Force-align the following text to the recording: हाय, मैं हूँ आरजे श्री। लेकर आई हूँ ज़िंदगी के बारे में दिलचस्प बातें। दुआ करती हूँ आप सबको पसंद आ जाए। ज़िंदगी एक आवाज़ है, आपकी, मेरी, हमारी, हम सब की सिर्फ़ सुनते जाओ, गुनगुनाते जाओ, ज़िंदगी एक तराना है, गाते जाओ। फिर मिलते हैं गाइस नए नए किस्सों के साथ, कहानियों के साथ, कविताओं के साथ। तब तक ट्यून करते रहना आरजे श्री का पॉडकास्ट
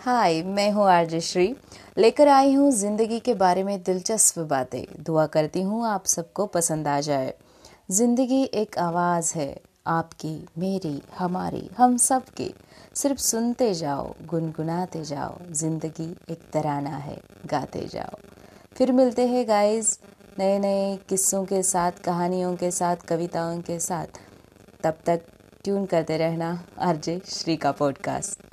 हाय, 0.00 0.42
मैं 0.42 0.70
हूँ 0.70 0.90
आरजे 0.90 1.20
श्री। 1.20 1.56
लेकर 1.98 2.28
आई 2.28 2.54
हूँ 2.54 2.70
ज़िंदगी 2.72 3.20
के 3.20 3.34
बारे 3.34 3.62
में 3.62 3.82
दिलचस्प 3.82 4.38
बातें। 4.38 5.02
दुआ 5.02 5.26
करती 5.26 5.62
हूँ 5.62 5.86
आप 5.86 6.04
सबको 6.06 6.46
पसंद 6.46 6.88
आ 6.88 7.00
जाए। 7.00 7.34
ज़िंदगी 7.90 8.42
एक 8.44 8.78
आवाज़ 8.78 9.32
है, 9.34 9.60
आपकी, 9.86 10.46
मेरी, 10.58 11.02
हमारी, 11.18 11.70
हम 11.78 11.96
सब 11.96 12.24
की 12.24 12.54
सिर्फ़ 12.94 13.18
सुनते 13.18 13.74
जाओ, 13.74 14.14
गुनगुनाते 14.26 15.04
जाओ, 15.04 15.38
ज़िंदगी 15.50 16.16
एक 16.30 16.40
तराना 16.52 16.96
है, 16.96 17.20
गाते 17.46 17.86
जाओ। 17.92 18.18
फिर 18.72 18.92
मिलते 18.92 19.26
हैं 19.26 19.48
गाइस 19.48 20.00
नए 20.38 20.58
नए 20.58 20.98
किस्सों 21.08 21.44
के 21.44 21.62
साथ, 21.62 21.92
कहानियों 21.92 22.56
के 22.56 22.70
साथ, 22.70 22.96
कविताओं 22.96 23.60
के 23.60 23.78
साथ। 23.78 24.06
तब 24.82 24.98
तक 25.06 25.20
ट्यून 25.64 25.86
करते 25.86 26.16
रहना 26.16 26.64
आरजे 26.78 27.20
श्री 27.26 27.56
का 27.56 27.72
पॉडकास्ट 27.72 28.47